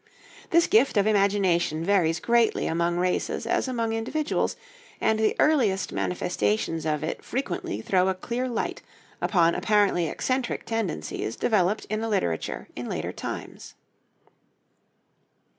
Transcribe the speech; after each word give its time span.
This 0.49 0.65
gift 0.65 0.97
of 0.97 1.05
imagination 1.05 1.83
varies 1.85 2.19
greatly 2.19 2.65
among 2.65 2.97
races 2.97 3.45
as 3.45 3.67
among 3.67 3.93
individuals, 3.93 4.55
and 4.99 5.19
the 5.19 5.35
earliest 5.39 5.91
manifestations 5.93 6.87
of 6.87 7.03
it 7.03 7.23
frequently 7.23 7.81
throw 7.81 8.07
a 8.07 8.15
clear 8.15 8.47
light 8.47 8.81
upon 9.21 9.53
apparently 9.53 10.07
eccentric 10.07 10.65
tendencies 10.65 11.35
developed 11.35 11.85
in 11.85 12.01
a 12.01 12.09
literature 12.09 12.67
in 12.75 12.89
later 12.89 13.13
times. 13.13 13.75